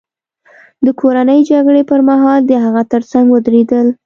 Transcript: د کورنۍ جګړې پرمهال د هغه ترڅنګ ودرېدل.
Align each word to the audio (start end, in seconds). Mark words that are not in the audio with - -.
د 0.85 0.87
کورنۍ 0.99 1.39
جګړې 1.51 1.81
پرمهال 1.91 2.39
د 2.45 2.51
هغه 2.65 2.81
ترڅنګ 2.91 3.25
ودرېدل. 3.31 3.87